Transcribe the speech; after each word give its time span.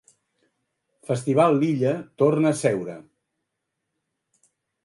Festival 1.09 1.59
l'Illa 1.59 1.93
torna 2.23 2.51
a 2.53 2.59
seure. 2.65 2.97